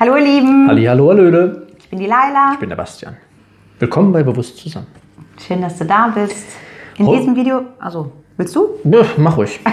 Hallo 0.00 0.16
ihr 0.16 0.22
Lieben. 0.24 0.66
Halli, 0.68 0.84
hallo, 0.86 1.10
Hallöle. 1.10 1.66
Ich 1.78 1.88
bin 1.90 1.98
die 1.98 2.06
Laila. 2.06 2.52
Ich 2.54 2.58
bin 2.58 2.68
der 2.70 2.76
Bastian. 2.76 3.16
Willkommen 3.78 4.12
bei 4.12 4.22
Bewusst 4.22 4.56
zusammen. 4.58 4.86
Schön, 5.46 5.60
dass 5.62 5.78
du 5.78 5.84
da 5.84 6.08
bist. 6.14 6.46
In 6.98 7.06
Ho- 7.06 7.16
diesem 7.16 7.36
Video, 7.36 7.62
also 7.78 8.12
willst 8.36 8.56
du? 8.56 8.70
Ja, 8.84 9.02
mach 9.16 9.36
ruhig. 9.36 9.60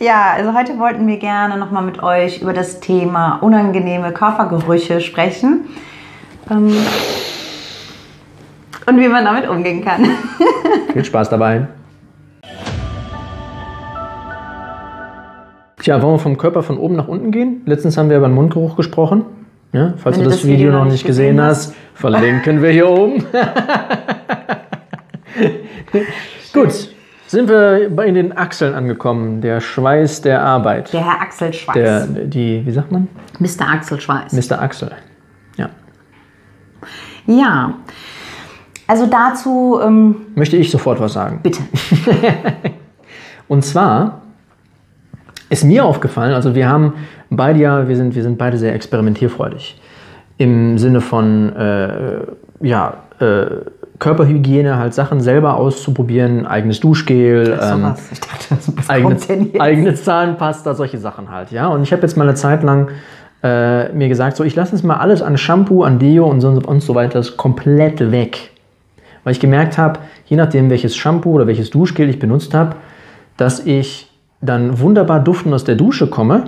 Ja, 0.00 0.32
also 0.34 0.54
heute 0.54 0.78
wollten 0.78 1.06
wir 1.06 1.18
gerne 1.18 1.58
nochmal 1.58 1.82
mit 1.84 2.02
euch 2.02 2.40
über 2.40 2.54
das 2.54 2.80
Thema 2.80 3.34
unangenehme 3.42 4.12
Körpergerüche 4.12 4.98
sprechen. 5.02 5.66
Ähm, 6.50 6.74
und 8.86 8.98
wie 8.98 9.08
man 9.08 9.26
damit 9.26 9.46
umgehen 9.46 9.84
kann. 9.84 10.06
Viel 10.94 11.04
Spaß 11.04 11.28
dabei. 11.28 11.68
Tja, 15.82 16.02
wollen 16.02 16.14
wir 16.14 16.18
vom 16.18 16.36
Körper 16.36 16.62
von 16.62 16.76
oben 16.76 16.96
nach 16.96 17.08
unten 17.08 17.30
gehen? 17.30 17.62
Letztens 17.64 17.96
haben 17.96 18.10
wir 18.10 18.18
über 18.18 18.28
den 18.28 18.34
Mundgeruch 18.34 18.76
gesprochen. 18.76 19.24
Ja, 19.72 19.94
falls 19.96 20.16
Wenn 20.16 20.24
du 20.24 20.30
das, 20.30 20.44
Video 20.44 20.70
noch 20.72 20.84
nicht 20.84 21.06
gesehen 21.06 21.40
hast, 21.40 21.74
verlinken 21.94 22.60
wir 22.60 22.70
hier 22.70 22.90
oben. 22.90 23.24
Gut, 26.52 26.90
sind 27.26 27.48
wir 27.48 27.88
bei 27.94 28.10
den 28.10 28.36
Achseln 28.36 28.74
angekommen. 28.74 29.40
Der 29.40 29.60
Schweiß 29.60 30.20
der 30.20 30.42
Arbeit. 30.42 30.92
Der 30.92 31.04
Herr 31.04 31.22
Axel 31.22 31.52
Schweiß. 31.52 31.74
Der, 31.74 32.06
die, 32.06 32.66
wie 32.66 32.72
sagt 32.72 32.92
man? 32.92 33.08
Mr. 33.38 33.68
Axel 33.72 34.00
Schweiß. 34.00 34.32
Mr. 34.32 34.60
Axel. 34.60 34.90
Ja. 35.56 35.70
Ja. 37.26 37.74
Also 38.86 39.06
dazu, 39.06 39.80
ähm, 39.82 40.26
Möchte 40.34 40.56
ich 40.56 40.70
sofort 40.70 41.00
was 41.00 41.12
sagen. 41.14 41.40
bitte. 41.42 41.62
Und 43.48 43.64
zwar 43.64 44.19
ist 45.50 45.64
mir 45.64 45.84
aufgefallen, 45.84 46.32
also 46.32 46.54
wir 46.54 46.68
haben 46.68 46.94
beide 47.28 47.58
ja, 47.58 47.88
wir 47.88 47.96
sind, 47.96 48.14
wir 48.14 48.22
sind 48.22 48.38
beide 48.38 48.56
sehr 48.56 48.74
experimentierfreudig. 48.74 49.78
Im 50.38 50.78
Sinne 50.78 51.02
von, 51.02 51.54
äh, 51.54 52.20
ja, 52.62 52.94
äh, 53.18 53.46
Körperhygiene, 53.98 54.78
halt 54.78 54.94
Sachen 54.94 55.20
selber 55.20 55.56
auszuprobieren, 55.56 56.46
eigenes 56.46 56.80
Duschgel, 56.80 57.58
ähm, 57.62 57.82
dachte, 57.82 58.82
eigene, 58.88 59.16
eigene 59.60 59.94
Zahnpasta, 59.94 60.74
solche 60.74 60.96
Sachen 60.96 61.30
halt, 61.30 61.50
ja. 61.50 61.68
Und 61.68 61.82
ich 61.82 61.92
habe 61.92 62.00
jetzt 62.02 62.16
mal 62.16 62.24
eine 62.24 62.34
Zeit 62.34 62.62
lang 62.62 62.88
äh, 63.42 63.90
mir 63.92 64.08
gesagt, 64.08 64.36
so 64.36 64.44
ich 64.44 64.56
lasse 64.56 64.72
jetzt 64.72 64.84
mal 64.84 64.96
alles 64.96 65.20
an 65.20 65.36
Shampoo, 65.36 65.82
an 65.82 65.98
Deo 65.98 66.26
und 66.26 66.40
so 66.40 66.48
und 66.48 66.80
so 66.80 66.94
weiter 66.94 67.22
komplett 67.36 68.10
weg. 68.10 68.50
Weil 69.24 69.32
ich 69.32 69.40
gemerkt 69.40 69.76
habe, 69.76 70.00
je 70.26 70.36
nachdem 70.36 70.70
welches 70.70 70.96
Shampoo 70.96 71.32
oder 71.32 71.46
welches 71.46 71.70
Duschgel 71.70 72.08
ich 72.08 72.18
benutzt 72.18 72.54
habe, 72.54 72.76
dass 73.36 73.60
ich 73.66 74.09
dann 74.40 74.80
wunderbar 74.80 75.20
duftend 75.20 75.54
aus 75.54 75.64
der 75.64 75.76
Dusche 75.76 76.08
komme 76.08 76.44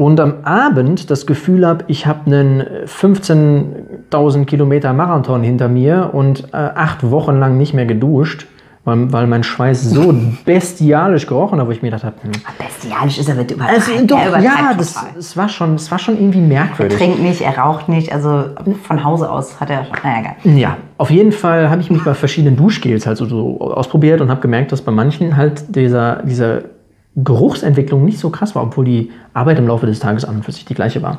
und 0.00 0.18
am 0.18 0.44
Abend 0.44 1.10
das 1.10 1.26
Gefühl 1.26 1.66
habe, 1.66 1.84
ich 1.88 2.06
habe 2.06 2.24
einen 2.24 2.62
15.000 2.86 4.46
Kilometer 4.46 4.94
Marathon 4.94 5.42
hinter 5.42 5.68
mir 5.68 6.12
und 6.14 6.44
äh, 6.54 6.56
acht 6.56 7.10
Wochen 7.10 7.38
lang 7.38 7.58
nicht 7.58 7.74
mehr 7.74 7.84
geduscht, 7.84 8.46
weil, 8.86 9.12
weil 9.12 9.26
mein 9.26 9.42
Schweiß 9.42 9.90
so 9.90 10.14
bestialisch 10.46 11.26
gerochen 11.26 11.60
hat, 11.60 11.66
wo 11.66 11.70
ich 11.70 11.82
mir 11.82 11.90
gedacht 11.90 12.04
habe, 12.04 12.16
hm, 12.22 12.32
Bestialisch 12.56 13.18
ist 13.18 13.28
er 13.28 13.34
mit 13.34 13.50
übertreibt. 13.50 13.78
also, 13.78 13.92
er 13.92 14.02
doch, 14.04 14.26
übertreibt 14.26 14.44
ja, 14.44 14.74
das, 14.74 15.06
das, 15.14 15.36
war 15.36 15.50
schon, 15.50 15.74
das 15.74 15.90
war 15.90 15.98
schon 15.98 16.18
irgendwie 16.18 16.40
merkwürdig. 16.40 16.96
trinkt 16.96 17.20
nicht, 17.20 17.42
er 17.42 17.58
raucht 17.58 17.90
nicht, 17.90 18.10
also 18.10 18.44
von 18.82 19.04
Hause 19.04 19.30
aus 19.30 19.60
hat 19.60 19.68
er, 19.68 19.84
naja, 20.02 20.32
egal. 20.42 20.56
Ja, 20.58 20.76
auf 20.96 21.10
jeden 21.10 21.32
Fall 21.32 21.68
habe 21.68 21.82
ich 21.82 21.90
mich 21.90 22.02
bei 22.02 22.14
verschiedenen 22.14 22.56
Duschgels 22.56 23.06
halt 23.06 23.18
so, 23.18 23.26
so 23.26 23.60
ausprobiert 23.60 24.22
und 24.22 24.30
habe 24.30 24.40
gemerkt, 24.40 24.72
dass 24.72 24.80
bei 24.80 24.92
manchen 24.92 25.36
halt 25.36 25.76
dieser, 25.76 26.22
diese 26.22 26.79
Geruchsentwicklung 27.16 28.04
nicht 28.04 28.18
so 28.18 28.30
krass 28.30 28.54
war, 28.54 28.62
obwohl 28.62 28.84
die 28.84 29.10
Arbeit 29.34 29.58
im 29.58 29.66
Laufe 29.66 29.86
des 29.86 30.00
Tages 30.00 30.24
an 30.24 30.36
und 30.36 30.44
für 30.44 30.52
sich 30.52 30.64
die 30.64 30.74
gleiche 30.74 31.02
war. 31.02 31.18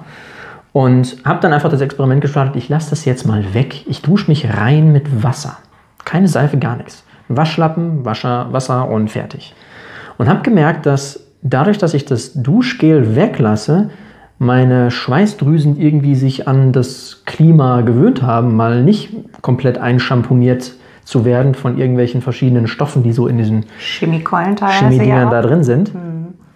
Und 0.73 1.17
habe 1.25 1.41
dann 1.41 1.51
einfach 1.51 1.69
das 1.69 1.81
Experiment 1.81 2.21
gestartet, 2.21 2.55
ich 2.55 2.69
lasse 2.69 2.91
das 2.91 3.03
jetzt 3.03 3.27
mal 3.27 3.53
weg. 3.53 3.85
Ich 3.87 4.01
dusche 4.01 4.29
mich 4.29 4.47
rein 4.55 4.91
mit 4.93 5.23
Wasser. 5.23 5.57
Keine 6.05 6.27
Seife, 6.27 6.57
gar 6.57 6.77
nichts. 6.77 7.03
Waschlappen, 7.27 8.05
Wascher, 8.05 8.47
Wasser 8.51 8.89
und 8.89 9.09
fertig. 9.09 9.53
Und 10.17 10.29
habe 10.29 10.41
gemerkt, 10.43 10.85
dass 10.85 11.25
dadurch, 11.41 11.77
dass 11.77 11.93
ich 11.93 12.05
das 12.05 12.33
Duschgel 12.33 13.15
weglasse, 13.15 13.89
meine 14.39 14.91
Schweißdrüsen 14.91 15.79
irgendwie 15.79 16.15
sich 16.15 16.47
an 16.47 16.71
das 16.71 17.23
Klima 17.25 17.81
gewöhnt 17.81 18.21
haben, 18.21 18.55
mal 18.55 18.83
nicht 18.83 19.13
komplett 19.41 19.77
einschamponiert 19.77 20.73
zu 21.03 21.25
werden 21.25 21.55
von 21.55 21.77
irgendwelchen 21.77 22.21
verschiedenen 22.21 22.67
Stoffen, 22.67 23.03
die 23.03 23.11
so 23.11 23.27
in 23.27 23.37
diesen 23.37 23.65
Chemikeulen 23.79 24.55
teilweise 24.55 25.03
ja 25.03 25.29
da 25.29 25.41
drin 25.41 25.63
sind. 25.63 25.91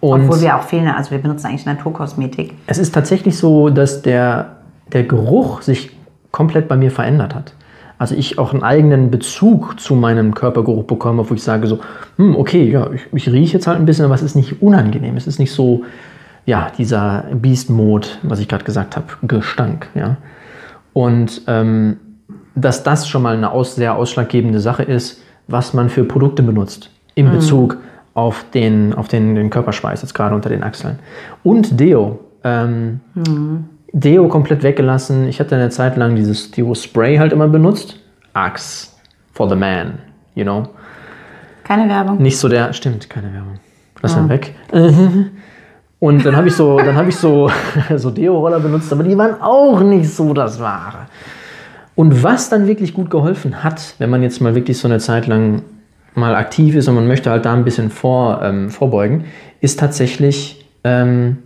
Und 0.00 0.22
Obwohl 0.22 0.40
wir 0.40 0.56
auch 0.56 0.62
viel, 0.62 0.86
also 0.86 1.10
wir 1.10 1.18
benutzen 1.18 1.46
eigentlich 1.46 1.66
Naturkosmetik. 1.66 2.54
es 2.66 2.78
ist 2.78 2.94
tatsächlich 2.94 3.36
so, 3.38 3.70
dass 3.70 4.02
der, 4.02 4.56
der 4.92 5.04
Geruch 5.04 5.62
sich 5.62 5.90
komplett 6.30 6.68
bei 6.68 6.76
mir 6.76 6.90
verändert 6.90 7.34
hat. 7.34 7.54
Also 7.98 8.14
ich 8.14 8.38
auch 8.38 8.52
einen 8.52 8.62
eigenen 8.62 9.10
Bezug 9.10 9.80
zu 9.80 9.94
meinem 9.94 10.34
Körpergeruch 10.34 10.84
bekomme, 10.84 11.28
wo 11.28 11.34
ich 11.34 11.42
sage 11.42 11.66
so, 11.66 11.80
hm, 12.16 12.36
okay, 12.36 12.70
ja, 12.70 12.90
ich, 12.92 13.02
ich 13.12 13.32
rieche 13.32 13.54
jetzt 13.54 13.66
halt 13.66 13.78
ein 13.78 13.86
bisschen, 13.86 14.04
aber 14.04 14.14
es 14.14 14.22
ist 14.22 14.34
nicht 14.34 14.60
unangenehm. 14.60 15.16
Es 15.16 15.26
ist 15.26 15.38
nicht 15.38 15.52
so, 15.52 15.84
ja, 16.44 16.70
dieser 16.76 17.24
Beast-Mode, 17.32 18.06
was 18.22 18.38
ich 18.38 18.48
gerade 18.48 18.64
gesagt 18.64 18.96
habe, 18.96 19.06
Gestank, 19.22 19.88
ja. 19.94 20.18
Und 20.92 21.42
ähm, 21.46 21.96
dass 22.56 22.82
das 22.82 23.06
schon 23.06 23.22
mal 23.22 23.36
eine 23.36 23.52
aus, 23.52 23.76
sehr 23.76 23.94
ausschlaggebende 23.94 24.58
Sache 24.58 24.82
ist, 24.82 25.22
was 25.46 25.74
man 25.74 25.88
für 25.88 26.02
Produkte 26.04 26.42
benutzt 26.42 26.90
in 27.14 27.30
Bezug 27.30 27.78
auf 28.14 28.44
den, 28.52 28.94
auf 28.94 29.08
den, 29.08 29.34
den 29.34 29.50
Körperschweiß, 29.50 30.02
jetzt 30.02 30.14
gerade 30.14 30.34
unter 30.34 30.48
den 30.48 30.62
Achseln. 30.62 30.98
Und 31.42 31.78
Deo. 31.78 32.18
Ähm, 32.44 33.00
Deo 33.92 34.28
komplett 34.28 34.62
weggelassen. 34.62 35.28
Ich 35.28 35.40
hatte 35.40 35.54
eine 35.54 35.70
Zeit 35.70 35.96
lang 35.96 36.16
dieses 36.16 36.50
Deo-Spray 36.50 37.18
halt 37.18 37.32
immer 37.32 37.48
benutzt. 37.48 37.98
Axe 38.32 38.88
for 39.32 39.48
the 39.48 39.56
man, 39.56 39.98
you 40.34 40.44
know. 40.44 40.68
Keine 41.64 41.88
Werbung. 41.88 42.18
Nicht 42.18 42.38
so 42.38 42.48
der, 42.48 42.72
stimmt, 42.72 43.08
keine 43.10 43.32
Werbung. 43.32 43.58
Lass 44.02 44.14
mal 44.16 44.28
weg. 44.28 44.54
Und 45.98 46.24
dann 46.24 46.36
habe 46.36 46.48
ich 46.48 46.54
so, 46.54 46.78
dann 46.78 46.94
habe 46.94 47.08
ich 47.08 47.16
so, 47.16 47.50
so 47.96 48.10
Deo-Roller 48.10 48.60
benutzt, 48.60 48.92
aber 48.92 49.02
die 49.02 49.16
waren 49.16 49.40
auch 49.40 49.80
nicht 49.80 50.08
so 50.08 50.34
das 50.34 50.60
Wahre. 50.60 51.06
Und 51.96 52.22
was 52.22 52.50
dann 52.50 52.66
wirklich 52.66 52.94
gut 52.94 53.10
geholfen 53.10 53.64
hat, 53.64 53.94
wenn 53.98 54.10
man 54.10 54.22
jetzt 54.22 54.40
mal 54.40 54.54
wirklich 54.54 54.78
so 54.78 54.86
eine 54.86 54.98
Zeit 54.98 55.26
lang 55.26 55.62
mal 56.14 56.34
aktiv 56.34 56.76
ist 56.76 56.88
und 56.88 56.94
man 56.94 57.08
möchte 57.08 57.30
halt 57.30 57.44
da 57.44 57.52
ein 57.54 57.64
bisschen 57.64 57.90
vor, 57.90 58.40
ähm, 58.42 58.70
vorbeugen, 58.70 59.24
ist 59.60 59.80
tatsächlich, 59.80 60.66
ähm, 60.84 61.38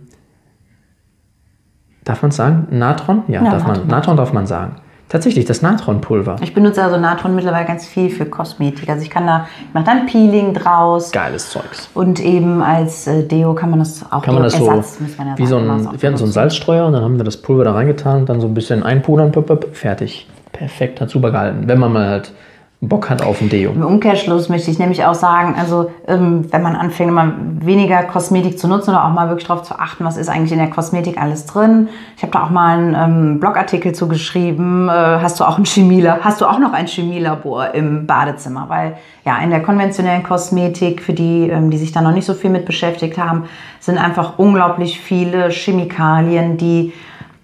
darf 2.03 2.21
man 2.21 2.31
sagen, 2.31 2.67
Natron? 2.69 3.23
Ja, 3.27 3.43
Ja, 3.43 3.51
darf 3.51 3.63
man. 3.63 3.71
Natron. 3.71 3.87
Natron 3.87 4.17
darf 4.17 4.33
man 4.33 4.45
sagen. 4.45 4.75
Tatsächlich, 5.07 5.43
das 5.43 5.61
Natronpulver. 5.61 6.37
Ich 6.41 6.53
benutze 6.53 6.81
also 6.81 6.97
Natron 6.97 7.35
mittlerweile 7.35 7.65
ganz 7.65 7.85
viel 7.85 8.09
für 8.09 8.25
Kosmetik. 8.25 8.89
Also 8.89 9.03
ich 9.03 9.09
kann 9.09 9.27
da, 9.27 9.45
ich 9.67 9.73
mache 9.73 9.83
dann 9.83 10.05
Peeling 10.05 10.53
draus. 10.53 11.11
Geiles 11.11 11.49
Zeugs. 11.49 11.89
Und 11.93 12.21
eben 12.21 12.61
als 12.61 13.07
äh, 13.07 13.23
Deo 13.23 13.53
kann 13.53 13.71
man 13.71 13.79
das 13.79 14.05
auch 14.09 14.21
Kann 14.21 14.35
man 14.35 14.43
das 14.43 14.53
so, 14.53 14.67
Ersatz, 14.67 15.01
muss 15.01 15.17
man 15.17 15.27
ja 15.27 15.37
wie 15.37 15.45
so 15.45 15.55
sagen, 15.55 15.67
man 15.67 15.87
ein, 15.87 16.01
wir 16.01 16.07
hatten 16.07 16.17
so 16.17 16.23
einen. 16.23 16.31
Salzstreuer 16.31 16.85
und 16.85 16.93
dann 16.93 17.03
haben 17.03 17.17
wir 17.17 17.25
das 17.25 17.35
Pulver 17.35 17.65
da 17.65 17.73
reingetan 17.73 18.21
und 18.21 18.29
dann 18.29 18.39
so 18.39 18.47
ein 18.47 18.53
bisschen 18.53 18.83
einpudern, 18.83 19.33
fertig. 19.73 20.27
Perfekt, 20.61 21.01
hat 21.01 21.09
super 21.09 21.31
gehalten. 21.31 21.63
Wenn 21.65 21.79
man 21.79 21.91
mal 21.91 22.07
halt 22.07 22.33
Bock 22.81 23.09
hat 23.09 23.23
auf 23.23 23.41
ein 23.41 23.49
Deo. 23.49 23.71
Im 23.71 23.83
Umkehrschluss 23.83 24.47
möchte 24.47 24.69
ich 24.69 24.77
nämlich 24.77 25.03
auch 25.03 25.15
sagen, 25.15 25.55
also 25.57 25.89
ähm, 26.07 26.51
wenn 26.53 26.61
man 26.61 26.75
anfängt, 26.75 27.11
mal 27.11 27.33
weniger 27.61 28.03
Kosmetik 28.03 28.59
zu 28.59 28.67
nutzen 28.67 28.91
oder 28.91 29.05
auch 29.05 29.11
mal 29.11 29.27
wirklich 29.29 29.47
darauf 29.47 29.63
zu 29.63 29.73
achten, 29.79 30.05
was 30.05 30.17
ist 30.17 30.29
eigentlich 30.29 30.51
in 30.51 30.59
der 30.59 30.69
Kosmetik 30.69 31.19
alles 31.19 31.47
drin. 31.47 31.89
Ich 32.15 32.21
habe 32.21 32.31
da 32.31 32.43
auch 32.43 32.51
mal 32.51 32.77
einen 32.77 32.95
ähm, 32.95 33.39
Blogartikel 33.39 33.93
zu 33.93 34.07
geschrieben. 34.07 34.87
Äh, 34.87 34.91
hast 34.91 35.39
du 35.39 35.45
auch 35.45 35.57
ein 35.57 35.65
Chemielabor? 35.65 36.23
Hast 36.23 36.41
du 36.41 36.45
auch 36.45 36.59
noch 36.59 36.73
ein 36.73 36.85
Chemielabor 36.85 37.73
im 37.73 38.05
Badezimmer? 38.05 38.69
Weil 38.69 38.97
ja 39.25 39.39
in 39.39 39.49
der 39.49 39.63
konventionellen 39.63 40.21
Kosmetik, 40.21 41.01
für 41.01 41.13
die, 41.13 41.49
ähm, 41.49 41.71
die 41.71 41.77
sich 41.79 41.91
da 41.91 42.03
noch 42.03 42.13
nicht 42.13 42.25
so 42.25 42.35
viel 42.35 42.51
mit 42.51 42.65
beschäftigt 42.65 43.17
haben, 43.17 43.45
sind 43.79 43.97
einfach 43.97 44.37
unglaublich 44.37 44.99
viele 44.99 45.49
Chemikalien, 45.49 46.57
die 46.57 46.93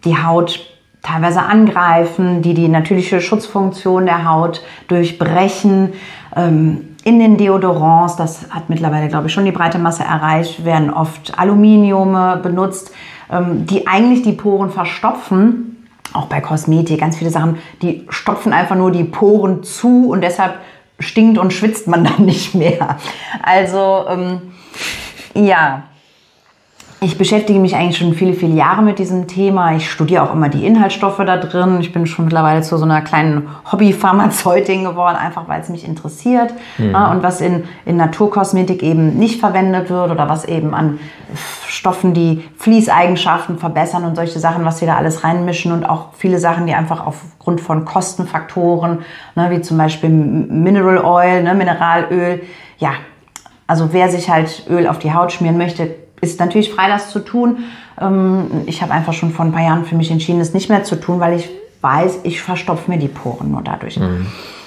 die 0.04 0.16
Haut 0.16 0.77
teilweise 1.08 1.42
angreifen, 1.42 2.42
die 2.42 2.54
die 2.54 2.68
natürliche 2.68 3.22
Schutzfunktion 3.22 4.06
der 4.06 4.30
Haut 4.30 4.62
durchbrechen. 4.88 5.94
Ähm, 6.36 6.96
in 7.04 7.20
den 7.20 7.38
Deodorants, 7.38 8.18
das 8.18 8.48
hat 8.50 8.70
mittlerweile, 8.70 9.08
glaube 9.08 9.28
ich, 9.28 9.34
schon 9.34 9.46
die 9.46 9.52
breite 9.52 9.80
Masse 9.80 10.04
erreicht, 10.04 10.66
werden 10.66 10.90
oft 10.90 11.40
Aluminiume 11.40 12.42
benutzt, 12.44 12.92
ähm, 13.32 13.66
die 13.66 13.88
eigentlich 13.88 14.24
die 14.24 14.34
Poren 14.34 14.70
verstopfen. 14.70 15.88
Auch 16.14 16.26
bei 16.26 16.42
Kosmetik, 16.42 17.00
ganz 17.00 17.18
viele 17.18 17.30
Sachen, 17.30 17.58
die 17.82 18.06
stopfen 18.10 18.52
einfach 18.52 18.76
nur 18.76 18.92
die 18.92 19.06
Poren 19.06 19.64
zu 19.64 20.10
und 20.10 20.22
deshalb 20.22 20.56
stinkt 21.00 21.38
und 21.38 21.54
schwitzt 21.54 21.88
man 21.88 22.04
dann 22.18 22.26
nicht 22.26 22.54
mehr. 22.54 22.98
Also 23.42 24.06
ähm, 24.10 24.42
ja, 25.34 25.84
ich 27.00 27.18
beschäftige 27.18 27.60
mich 27.60 27.76
eigentlich 27.76 27.98
schon 27.98 28.16
viele, 28.16 28.34
viele 28.34 28.56
Jahre 28.56 28.82
mit 28.82 28.98
diesem 28.98 29.28
Thema. 29.28 29.76
Ich 29.76 29.90
studiere 29.90 30.24
auch 30.24 30.34
immer 30.34 30.50
die 30.50 30.66
Inhaltsstoffe 30.66 31.18
da 31.18 31.38
drin. 31.38 31.78
Ich 31.80 31.94
bin 31.94 32.08
schon 32.08 32.26
mittlerweile 32.26 32.64
zu 32.64 32.76
so 32.78 32.86
einer 32.86 33.02
kleinen 33.02 33.48
Hobby-Pharmazeutin 33.72 34.84
geworden, 34.84 35.16
einfach 35.16 35.48
weil 35.48 35.62
es 35.62 35.70
mich 35.70 35.88
interessiert. 35.88 36.54
Mhm. 36.80 36.96
und 36.96 37.24
was 37.24 37.40
in, 37.42 37.66
in 37.86 37.98
Naturkosmetik 37.98 38.82
eben 38.82 39.18
nicht 39.18 39.40
verwendet 39.40 39.90
wird 39.92 40.10
oder 40.10 40.28
was 40.28 40.46
eben 40.46 40.74
an 40.74 41.00
Stoffen, 41.68 42.16
die 42.16 42.44
Fließeigenschaften 42.58 43.60
verbessern 43.60 44.04
und 44.04 44.16
solche 44.16 44.40
Sachen, 44.40 44.66
was 44.66 44.82
wir 44.82 44.88
da 44.88 44.96
alles 44.96 45.24
reinmischen 45.24 45.72
und 45.72 45.88
auch 45.88 46.10
viele 46.18 46.40
Sachen, 46.40 46.66
die 46.66 46.74
einfach 46.74 47.06
aufgrund 47.06 47.62
von 47.62 47.86
Kostenfaktoren, 47.86 49.00
ne, 49.36 49.52
wie 49.52 49.62
zum 49.62 49.78
Beispiel 49.78 50.10
Mineral 50.10 51.04
Oil, 51.04 51.44
ne, 51.44 51.54
Mineralöl, 51.54 52.42
ja, 52.80 52.94
also 53.68 53.90
wer 53.92 54.10
sich 54.10 54.30
halt 54.30 54.66
Öl 54.70 54.88
auf 54.88 54.98
die 54.98 55.14
Haut 55.14 55.32
schmieren 55.32 55.58
möchte, 55.58 55.90
ist 56.22 56.40
natürlich 56.40 56.72
frei, 56.72 56.88
das 56.88 57.10
zu 57.10 57.20
tun. 57.20 57.58
Ähm, 58.00 58.48
ich 58.66 58.82
habe 58.82 58.94
einfach 58.94 59.14
schon 59.14 59.32
vor 59.32 59.46
ein 59.46 59.52
paar 59.52 59.64
Jahren 59.64 59.86
für 59.86 59.96
mich 59.96 60.12
entschieden, 60.12 60.40
das 60.40 60.54
nicht 60.54 60.70
mehr 60.70 60.84
zu 60.84 60.96
tun, 60.96 61.20
weil 61.20 61.38
ich 61.38 61.50
weiß, 61.82 62.20
ich 62.24 62.42
verstopfe 62.42 62.90
mir 62.90 62.98
die 62.98 63.08
Poren 63.08 63.52
nur 63.52 63.62
dadurch. 63.62 64.00
Mhm. 64.00 64.26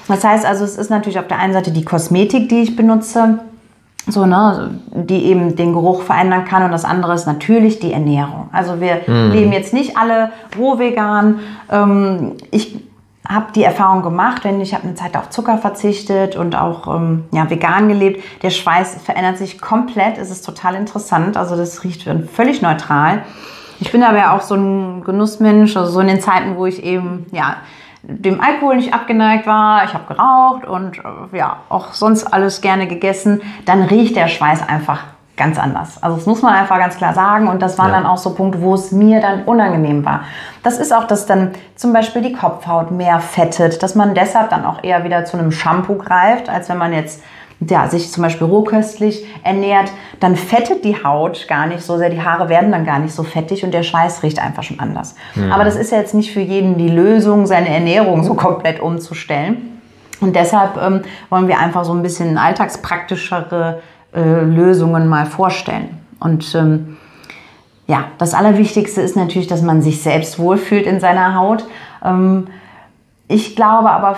Das 0.08 0.25
heißt 0.25 0.44
also, 0.44 0.64
es 0.64 0.76
ist 0.76 0.91
natürlich 0.91 1.19
auf 1.19 1.29
der 1.29 1.38
einen 1.38 1.52
Seite 1.52 1.70
die 1.70 1.85
Kosmetik, 1.85 2.49
die 2.49 2.62
ich 2.62 2.76
benutze, 2.76 3.41
so, 4.08 4.26
ne, 4.26 4.81
die 4.93 5.25
eben 5.26 5.56
den 5.56 5.73
Geruch 5.73 6.02
verändern 6.02 6.44
kann 6.44 6.64
und 6.64 6.73
das 6.73 6.85
andere 6.85 7.14
ist 7.14 7.26
natürlich 7.26 7.79
die 7.81 7.93
Ernährung. 7.93 8.49
Also 8.52 8.81
wir 8.81 9.02
mhm. 9.06 9.32
leben 9.32 9.52
jetzt 9.52 9.75
nicht 9.75 9.97
alle 9.97 10.32
roh 10.58 10.79
vegan. 10.79 11.41
Ähm, 11.70 12.32
ich 12.50 12.76
habe 13.31 13.53
die 13.53 13.62
Erfahrung 13.62 14.03
gemacht, 14.03 14.43
wenn 14.44 14.61
ich 14.61 14.75
habe 14.75 14.85
eine 14.85 14.97
Zeit 14.97 15.17
auf 15.17 15.31
Zucker 15.31 15.56
verzichtet 15.59 16.35
und 16.35 16.56
auch 16.56 16.93
ähm, 16.94 17.25
ja, 17.31 17.49
vegan 17.49 17.88
gelebt. 17.88 18.25
Der 18.43 18.50
Schweiß 18.50 19.03
verändert 19.05 19.38
sich 19.38 19.61
komplett. 19.61 20.19
Es 20.19 20.31
ist 20.31 20.44
total 20.44 20.75
interessant. 20.75 21.37
Also 21.37 21.56
das 21.56 21.85
riecht 21.85 22.09
völlig 22.32 22.61
neutral. 22.61 23.23
Ich 23.79 23.93
bin 23.93 24.03
aber 24.03 24.32
auch 24.32 24.41
so 24.41 24.56
ein 24.56 25.05
Genussmensch, 25.05 25.77
also 25.77 25.93
so 25.93 26.00
in 26.00 26.09
den 26.09 26.21
Zeiten, 26.21 26.56
wo 26.56 26.67
ich 26.67 26.82
eben 26.82 27.27
ja 27.31 27.56
dem 28.03 28.41
Alkohol 28.41 28.77
nicht 28.77 28.94
abgeneigt 28.94 29.47
war, 29.47 29.85
ich 29.85 29.94
habe 29.94 30.12
geraucht 30.12 30.67
und 30.67 30.99
äh, 30.99 31.37
ja 31.37 31.61
auch 31.69 31.93
sonst 31.93 32.25
alles 32.25 32.61
gerne 32.61 32.87
gegessen, 32.87 33.43
dann 33.67 33.83
riecht 33.83 34.17
der 34.17 34.29
Schweiß 34.29 34.67
einfach 34.67 35.00
ganz 35.40 35.58
anders. 35.58 36.00
Also 36.02 36.19
das 36.19 36.26
muss 36.26 36.42
man 36.42 36.54
einfach 36.54 36.78
ganz 36.78 36.96
klar 36.96 37.14
sagen. 37.14 37.48
Und 37.48 37.62
das 37.62 37.78
waren 37.78 37.88
ja. 37.88 37.96
dann 37.96 38.06
auch 38.06 38.19
so 38.19 38.34
Punkte, 38.34 38.60
wo 38.60 38.75
es 38.75 38.92
mir 38.92 39.20
dann 39.20 39.44
unangenehm 39.44 40.04
war. 40.04 40.20
Das 40.62 40.78
ist 40.78 40.94
auch, 40.94 41.04
dass 41.04 41.26
dann 41.26 41.52
zum 41.75 41.92
Beispiel 41.92 42.20
die 42.20 42.34
Kopfhaut 42.34 42.90
mehr 42.90 43.20
fettet, 43.20 43.82
dass 43.82 43.94
man 43.94 44.14
deshalb 44.14 44.50
dann 44.50 44.66
auch 44.66 44.84
eher 44.84 45.02
wieder 45.02 45.25
zu 45.25 45.38
einem 45.38 45.50
Shampoo 45.50 45.96
greift, 45.96 46.50
als 46.50 46.69
wenn 46.69 46.76
man 46.76 46.92
jetzt 46.92 47.22
ja, 47.66 47.88
sich 47.88 48.10
zum 48.10 48.22
Beispiel 48.22 48.46
rohköstlich 48.46 49.26
ernährt, 49.42 49.90
dann 50.19 50.37
fettet 50.37 50.84
die 50.84 51.02
Haut 51.04 51.46
gar 51.48 51.66
nicht 51.66 51.82
so 51.82 51.98
sehr, 51.98 52.08
die 52.08 52.22
Haare 52.22 52.48
werden 52.48 52.72
dann 52.72 52.87
gar 52.87 52.98
nicht 52.98 53.14
so 53.14 53.22
fettig 53.22 53.64
und 53.64 53.72
der 53.72 53.82
Schweiß 53.82 54.22
riecht 54.22 54.38
einfach 54.38 54.62
schon 54.62 54.81
anders. 54.81 55.14
Ja. 55.34 55.54
Aber 55.54 55.64
das 55.64 55.76
ist 55.76 55.92
ja 55.92 55.98
jetzt 55.98 56.14
nicht 56.14 56.32
für 56.32 56.40
jeden 56.40 56.78
die 56.78 56.88
Lösung, 56.88 57.46
seine 57.46 57.69
Ernährung 57.69 58.25
so 58.25 58.34
komplett 58.34 58.81
umzustellen. 58.81 59.81
Und 60.20 60.37
deshalb 60.37 60.76
ähm, 60.76 61.02
wollen 61.28 61.48
wir 61.48 61.58
einfach 61.58 61.84
so 61.84 61.92
ein 61.92 62.02
bisschen 62.02 62.38
alltagspraktischere 62.38 63.82
äh, 64.15 64.43
Lösungen 64.43 65.09
mal 65.09 65.27
vorstellen. 65.27 65.99
Und 66.19 66.55
ähm, 66.55 66.97
ja, 67.87 68.05
das 68.19 68.35
Allerwichtigste 68.35 69.01
ist 69.01 69.17
natürlich, 69.17 69.49
dass 69.49 69.62
man 69.62 69.83
sich 69.83 70.03
selbst 70.03 70.39
wohlfühlt 70.39 70.87
in 70.87 71.01
seiner 71.01 71.35
Haut. 71.35 71.65
Ähm, 72.05 72.47
ich 73.29 73.57
glaube 73.57 73.91
aber, 73.91 74.17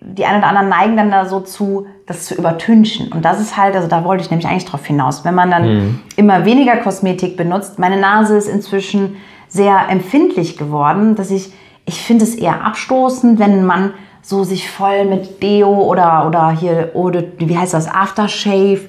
die 0.00 0.24
einen 0.24 0.38
oder 0.38 0.48
anderen 0.48 0.68
neigen 0.68 0.96
dann 0.96 1.10
da 1.10 1.26
so 1.26 1.40
zu, 1.40 1.86
das 2.06 2.26
zu 2.26 2.34
übertünchen. 2.34 3.12
Und 3.12 3.24
das 3.24 3.40
ist 3.40 3.56
halt, 3.56 3.74
also 3.74 3.88
da 3.88 4.04
wollte 4.04 4.22
ich 4.22 4.30
nämlich 4.30 4.46
eigentlich 4.46 4.66
drauf 4.66 4.84
hinaus. 4.84 5.24
Wenn 5.24 5.34
man 5.34 5.50
dann 5.50 5.66
mhm. 5.66 6.00
immer 6.16 6.44
weniger 6.44 6.76
Kosmetik 6.76 7.36
benutzt, 7.36 7.78
meine 7.78 7.98
Nase 7.98 8.36
ist 8.36 8.48
inzwischen 8.48 9.16
sehr 9.48 9.88
empfindlich 9.88 10.56
geworden, 10.56 11.14
dass 11.14 11.30
ich, 11.30 11.52
ich 11.86 12.00
finde 12.00 12.24
es 12.24 12.34
eher 12.34 12.64
abstoßend, 12.64 13.38
wenn 13.38 13.64
man 13.64 13.94
so 14.20 14.44
sich 14.44 14.70
voll 14.70 15.04
mit 15.04 15.42
Deo 15.42 15.68
oder, 15.68 16.26
oder 16.26 16.50
hier, 16.50 16.90
oder, 16.94 17.22
wie 17.38 17.56
heißt 17.56 17.74
das, 17.74 17.88
Aftershave 17.88 18.80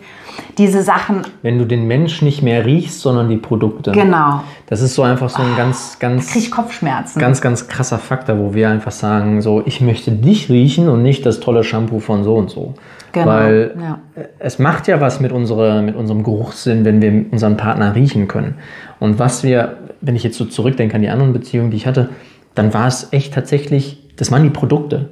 diese 0.57 0.81
Sachen. 0.83 1.21
Wenn 1.41 1.57
du 1.57 1.65
den 1.65 1.87
Mensch 1.87 2.21
nicht 2.21 2.41
mehr 2.41 2.65
riechst, 2.65 3.01
sondern 3.01 3.29
die 3.29 3.37
Produkte. 3.37 3.91
Genau. 3.91 4.43
Das 4.67 4.81
ist 4.81 4.95
so 4.95 5.03
einfach 5.03 5.29
so 5.29 5.41
ein 5.41 5.49
oh, 5.53 5.57
ganz, 5.57 5.99
ganz. 5.99 6.31
Krieg 6.31 6.51
Kopfschmerzen. 6.51 7.19
Ganz, 7.19 7.41
ganz 7.41 7.67
krasser 7.67 7.99
Faktor, 7.99 8.39
wo 8.39 8.53
wir 8.53 8.69
einfach 8.69 8.91
sagen, 8.91 9.41
so, 9.41 9.61
ich 9.65 9.81
möchte 9.81 10.11
dich 10.11 10.49
riechen 10.49 10.89
und 10.89 11.03
nicht 11.03 11.25
das 11.25 11.39
tolle 11.39 11.63
Shampoo 11.63 11.99
von 11.99 12.23
so 12.23 12.35
und 12.35 12.49
so. 12.49 12.73
Genau. 13.11 13.27
Weil 13.27 13.75
ja. 13.79 13.99
es 14.39 14.59
macht 14.59 14.87
ja 14.87 14.99
was 14.99 15.21
mit, 15.21 15.31
unsere, 15.31 15.81
mit 15.81 15.95
unserem 15.95 16.23
Geruchssinn, 16.23 16.83
wenn 16.83 17.01
wir 17.01 17.25
unseren 17.31 17.55
Partner 17.55 17.95
riechen 17.95 18.27
können. 18.27 18.55
Und 18.99 19.19
was 19.19 19.43
wir, 19.43 19.77
wenn 20.01 20.15
ich 20.15 20.23
jetzt 20.23 20.37
so 20.37 20.45
zurückdenke 20.45 20.95
an 20.95 21.01
die 21.01 21.09
anderen 21.09 21.31
Beziehungen, 21.31 21.71
die 21.71 21.77
ich 21.77 21.87
hatte, 21.87 22.09
dann 22.55 22.73
war 22.73 22.87
es 22.87 23.11
echt 23.11 23.33
tatsächlich, 23.33 24.03
das 24.17 24.31
waren 24.31 24.43
die 24.43 24.49
Produkte. 24.49 25.09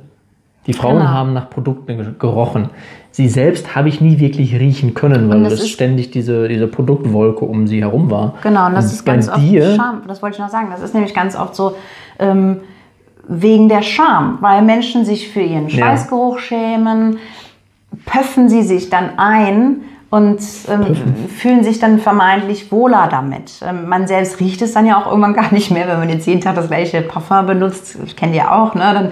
Die 0.68 0.74
Frauen 0.74 0.98
genau. 0.98 1.10
haben 1.10 1.34
nach 1.34 1.50
Produkten 1.50 2.16
gerochen. 2.20 2.70
Sie 3.14 3.30
selbst 3.30 3.76
habe 3.76 3.90
ich 3.90 4.02
nie 4.02 4.20
wirklich 4.20 4.56
riechen 4.56 4.96
können, 4.96 5.30
weil 5.30 5.44
das, 5.44 5.60
das 5.60 5.70
ständig 5.70 6.10
diese, 6.10 6.48
diese 6.48 6.66
Produktwolke 6.66 7.46
um 7.46 7.68
sie 7.68 7.82
herum 7.82 8.10
war. 8.10 8.34
Genau, 8.42 8.66
und 8.66 8.74
das 8.74 8.86
und 8.86 8.94
ist 8.94 9.06
ganz 9.06 9.30
oft 9.30 9.38
dir, 9.40 9.76
Scham. 9.76 10.02
Das 10.08 10.24
wollte 10.24 10.38
ich 10.38 10.40
noch 10.40 10.50
sagen. 10.50 10.70
Das 10.72 10.82
ist 10.82 10.96
nämlich 10.96 11.14
ganz 11.14 11.36
oft 11.36 11.54
so 11.54 11.76
ähm, 12.18 12.62
wegen 13.28 13.70
der 13.70 13.84
Scham, 13.84 14.40
weil 14.42 14.64
Menschen 14.64 15.06
sich 15.06 15.30
für 15.30 15.42
ihren 15.42 15.70
Schweißgeruch 15.70 16.38
ja. 16.38 16.42
schämen, 16.42 17.18
pöffen 18.08 18.50
sie 18.50 18.64
sich 18.64 18.90
dann 18.90 19.12
ein 19.18 19.82
und 20.10 20.40
ähm, 20.68 20.96
fühlen 21.28 21.64
sich 21.64 21.78
dann 21.78 22.00
vermeintlich 22.00 22.72
wohler 22.72 23.08
damit. 23.12 23.62
Ähm, 23.64 23.88
man 23.88 24.08
selbst 24.08 24.40
riecht 24.40 24.64
es 24.64 24.74
dann 24.74 24.88
ja 24.88 25.00
auch 25.00 25.06
irgendwann 25.06 25.36
gar 25.36 25.54
nicht 25.54 25.70
mehr, 25.70 25.88
wenn 25.88 26.00
man 26.00 26.10
jetzt 26.10 26.26
jeden 26.26 26.42
Tag 26.42 26.56
das 26.56 26.68
gleiche 26.68 27.02
Parfum 27.02 27.46
benutzt. 27.46 27.96
Das 28.02 28.16
kennt 28.16 28.34
ihr 28.34 28.52
auch, 28.52 28.74
ne? 28.74 28.92
Dann 28.92 29.12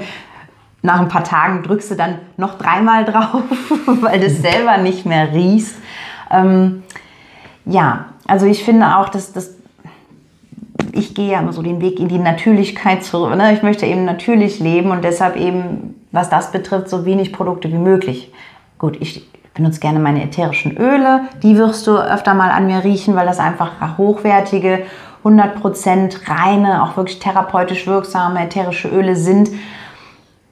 nach 0.81 1.00
ein 1.00 1.10
paar 1.10 1.24
Tagen 1.24 1.63
drückst 1.63 1.92
du 1.92 1.95
dann 1.95 2.19
noch 2.38 2.57
dreimal 2.57 3.06
drauf, 3.06 3.44
weil 3.86 4.19
du 4.19 4.25
es 4.25 4.42
selber 4.42 4.78
nicht 4.78 5.06
mehr 5.06 5.33
riechst. 5.33 5.75
Ähm, 6.30 6.83
ja, 7.66 8.06
also 8.28 8.45
ich 8.45 8.63
finde 8.63 8.98
auch, 8.98 9.10
dass 9.10 9.33
das 9.33 9.56
ich 10.94 11.16
gehe 11.16 11.31
ja 11.31 11.39
immer 11.39 11.54
so 11.54 11.62
den 11.62 11.80
Weg 11.80 12.00
in 12.00 12.07
die 12.07 12.18
Natürlichkeit 12.18 13.04
zurück. 13.04 13.36
Ne? 13.36 13.54
Ich 13.54 13.63
möchte 13.63 13.86
eben 13.86 14.03
natürlich 14.03 14.60
leben 14.60 14.91
und 14.91 15.03
deshalb 15.03 15.38
eben, 15.38 15.96
was 16.12 16.29
das 16.29 16.51
betrifft, 16.51 16.89
so 16.89 17.05
wenig 17.05 17.32
Produkte 17.32 17.72
wie 17.72 17.77
möglich. 17.77 18.34
Gut, 18.77 18.98
ich 19.00 19.29
benutze 19.53 19.79
gerne 19.79 20.00
meine 20.00 20.24
ätherischen 20.24 20.77
Öle. 20.77 21.22
Die 21.44 21.58
wirst 21.58 21.88
du 21.88 21.98
öfter 21.98 22.34
mal 22.34 22.51
an 22.51 22.67
mir 22.67 22.84
riechen, 22.84 23.15
weil 23.15 23.25
das 23.25 23.39
einfach 23.39 23.98
hochwertige, 23.98 24.84
100% 25.24 26.29
reine, 26.29 26.84
auch 26.84 26.98
wirklich 26.98 27.20
therapeutisch 27.20 27.86
wirksame 27.86 28.44
ätherische 28.44 28.88
Öle 28.89 29.15
sind 29.15 29.50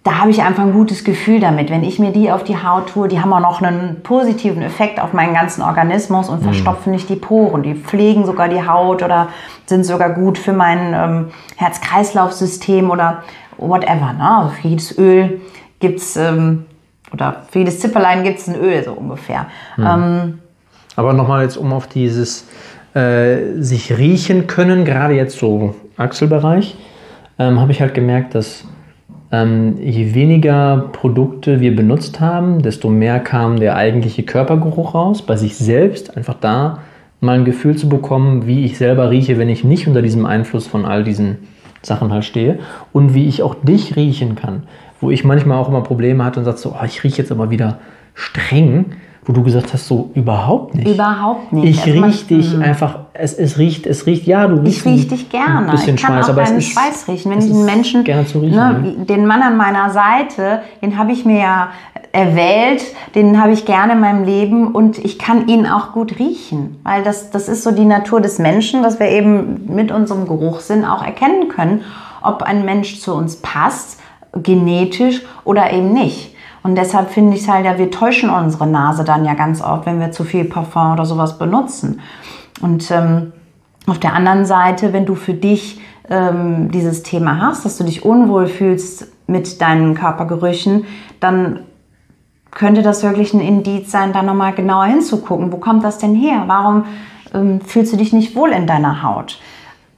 da 0.03 0.19
habe 0.19 0.31
ich 0.31 0.41
einfach 0.41 0.63
ein 0.63 0.71
gutes 0.71 1.03
Gefühl 1.03 1.41
damit. 1.41 1.69
Wenn 1.69 1.83
ich 1.83 1.99
mir 1.99 2.11
die 2.11 2.31
auf 2.31 2.43
die 2.43 2.55
Haut 2.55 2.89
tue, 2.89 3.09
die 3.09 3.19
haben 3.19 3.33
auch 3.33 3.41
noch 3.41 3.61
einen 3.61 4.01
positiven 4.01 4.61
Effekt 4.61 4.99
auf 4.99 5.11
meinen 5.11 5.33
ganzen 5.33 5.61
Organismus 5.61 6.29
und 6.29 6.39
mhm. 6.39 6.45
verstopfen 6.45 6.91
nicht 6.93 7.09
die 7.09 7.17
Poren. 7.17 7.63
Die 7.63 7.75
pflegen 7.75 8.25
sogar 8.25 8.47
die 8.47 8.65
Haut 8.65 9.03
oder 9.03 9.27
sind 9.65 9.85
sogar 9.85 10.11
gut 10.11 10.37
für 10.37 10.53
mein 10.53 10.93
ähm, 10.93 11.25
Herz-Kreislauf-System 11.57 12.89
oder 12.89 13.23
whatever. 13.57 14.13
Ne? 14.13 14.37
Also 14.37 14.49
für 14.51 14.67
jedes 14.69 14.97
Öl 14.97 15.41
gibt 15.79 15.99
es, 15.99 16.15
ähm, 16.15 16.65
oder 17.11 17.43
für 17.51 17.59
jedes 17.59 17.81
Zipperlein 17.81 18.23
gibt 18.23 18.39
es 18.39 18.47
ein 18.47 18.55
Öl, 18.55 18.81
so 18.83 18.93
ungefähr. 18.93 19.47
Mhm. 19.75 19.85
Ähm, 19.85 20.39
Aber 20.95 21.11
nochmal 21.11 21.43
jetzt, 21.43 21.57
um 21.57 21.73
auf 21.73 21.87
dieses 21.87 22.47
äh, 22.93 23.59
sich 23.59 23.97
riechen 23.97 24.47
können, 24.47 24.85
gerade 24.85 25.13
jetzt 25.13 25.37
so 25.37 25.75
Achselbereich, 25.97 26.77
ähm, 27.37 27.59
habe 27.59 27.73
ich 27.73 27.81
halt 27.81 27.93
gemerkt, 27.93 28.33
dass 28.33 28.63
ähm, 29.31 29.77
je 29.81 30.13
weniger 30.13 30.89
Produkte 30.91 31.59
wir 31.59 31.75
benutzt 31.75 32.19
haben, 32.19 32.61
desto 32.61 32.89
mehr 32.89 33.19
kam 33.19 33.59
der 33.59 33.75
eigentliche 33.75 34.23
Körpergeruch 34.23 34.95
raus, 34.95 35.21
bei 35.21 35.35
sich 35.35 35.55
selbst, 35.55 36.17
einfach 36.17 36.35
da 36.39 36.79
mal 37.21 37.37
ein 37.37 37.45
Gefühl 37.45 37.75
zu 37.75 37.89
bekommen, 37.89 38.47
wie 38.47 38.65
ich 38.65 38.77
selber 38.77 39.09
rieche, 39.09 39.37
wenn 39.37 39.49
ich 39.49 39.63
nicht 39.63 39.87
unter 39.87 40.01
diesem 40.01 40.25
Einfluss 40.25 40.67
von 40.67 40.85
all 40.85 41.03
diesen 41.03 41.37
Sachen 41.81 42.11
halt 42.11 42.25
stehe 42.25 42.59
und 42.91 43.13
wie 43.13 43.27
ich 43.27 43.43
auch 43.43 43.55
dich 43.55 43.95
riechen 43.95 44.35
kann, 44.35 44.63
wo 44.99 45.11
ich 45.11 45.23
manchmal 45.23 45.57
auch 45.57 45.69
immer 45.69 45.81
Probleme 45.81 46.23
hatte 46.23 46.39
und 46.39 46.45
sagte 46.45 46.61
so, 46.61 46.75
oh, 46.79 46.85
ich 46.85 47.03
rieche 47.03 47.19
jetzt 47.19 47.31
aber 47.31 47.51
wieder 47.51 47.79
streng, 48.13 48.85
wo 49.29 49.33
du 49.33 49.43
gesagt 49.43 49.73
hast, 49.73 49.85
so 49.85 50.09
überhaupt 50.15 50.73
nicht. 50.73 50.87
Überhaupt 50.87 51.53
nicht. 51.53 51.69
Ich 51.69 51.81
Also 51.81 52.03
riech 52.03 52.25
dich 52.25 52.57
einfach, 52.57 53.01
es, 53.13 53.33
es 53.33 53.59
riecht, 53.59 53.85
es 53.85 54.07
riecht, 54.07 54.25
ja, 54.25 54.47
du 54.47 54.55
riechst 54.55 54.79
Ich 54.79 54.85
rieche 54.85 55.07
dich 55.09 55.29
gerne. 55.29 55.67
Ein 55.67 55.71
bisschen 55.71 55.95
ich 55.95 56.01
kann 56.01 56.15
Schweiß, 56.15 56.25
auch 56.25 56.29
aber 56.29 56.41
es 56.41 56.49
deinen 56.49 56.57
ist, 56.57 56.71
Schweiß 56.71 57.07
riechen. 57.07 57.31
Wenn 57.31 57.37
ich 57.37 57.51
einen 57.51 57.65
Menschen, 57.65 58.03
gerne 58.03 58.25
zu 58.25 58.39
riechen. 58.39 58.55
ne, 58.55 58.95
ja. 58.97 59.05
den 59.05 59.27
Mann 59.27 59.43
an 59.43 59.55
meiner 59.55 59.91
Seite, 59.91 60.63
den 60.81 60.97
habe 60.97 61.11
ich 61.11 61.25
mir 61.25 61.41
ja 61.41 61.69
erwählt, 62.11 62.81
den 63.13 63.39
habe 63.39 63.51
ich 63.51 63.65
gerne 63.65 63.93
in 63.93 63.99
meinem 63.99 64.25
Leben 64.25 64.69
und 64.69 64.97
ich 64.97 65.19
kann 65.19 65.47
ihn 65.47 65.67
auch 65.67 65.91
gut 65.91 66.17
riechen, 66.17 66.79
weil 66.81 67.03
das, 67.03 67.29
das 67.29 67.47
ist 67.49 67.63
so 67.63 67.69
die 67.69 67.85
Natur 67.85 68.21
des 68.21 68.39
Menschen, 68.39 68.81
dass 68.81 68.99
wir 68.99 69.09
eben 69.09 69.67
mit 69.67 69.91
unserem 69.91 70.25
Geruchssinn 70.25 70.85
auch 70.85 71.05
erkennen 71.05 71.49
können, 71.49 71.81
ob 72.23 72.41
ein 72.41 72.65
Mensch 72.65 72.99
zu 72.99 73.13
uns 73.13 73.35
passt, 73.35 73.99
genetisch 74.33 75.21
oder 75.43 75.71
eben 75.71 75.93
nicht. 75.93 76.33
Und 76.69 76.75
deshalb 76.75 77.09
finde 77.09 77.35
ich 77.35 77.41
es 77.41 77.49
halt 77.49 77.65
ja, 77.65 77.79
wir 77.79 77.89
täuschen 77.89 78.29
unsere 78.29 78.67
Nase 78.67 79.03
dann 79.03 79.25
ja 79.25 79.33
ganz 79.33 79.59
oft, 79.59 79.87
wenn 79.87 79.99
wir 79.99 80.11
zu 80.11 80.23
viel 80.23 80.45
Parfum 80.45 80.93
oder 80.93 81.03
sowas 81.03 81.39
benutzen. 81.39 81.99
Und 82.61 82.91
ähm, 82.91 83.33
auf 83.87 83.97
der 83.97 84.13
anderen 84.13 84.45
Seite, 84.45 84.93
wenn 84.93 85.07
du 85.07 85.15
für 85.15 85.33
dich 85.33 85.81
ähm, 86.11 86.69
dieses 86.69 87.01
Thema 87.01 87.41
hast, 87.41 87.65
dass 87.65 87.77
du 87.77 87.83
dich 87.83 88.05
unwohl 88.05 88.45
fühlst 88.45 89.07
mit 89.25 89.61
deinen 89.61 89.95
Körpergerüchen, 89.95 90.85
dann 91.19 91.61
könnte 92.51 92.83
das 92.83 93.01
wirklich 93.01 93.33
ein 93.33 93.41
Indiz 93.41 93.89
sein, 93.89 94.13
da 94.13 94.21
nochmal 94.21 94.53
genauer 94.53 94.85
hinzugucken. 94.85 95.51
Wo 95.51 95.57
kommt 95.57 95.83
das 95.83 95.97
denn 95.97 96.13
her? 96.13 96.43
Warum 96.45 96.85
ähm, 97.33 97.61
fühlst 97.61 97.93
du 97.93 97.97
dich 97.97 98.13
nicht 98.13 98.35
wohl 98.35 98.51
in 98.51 98.67
deiner 98.67 99.01
Haut? 99.01 99.39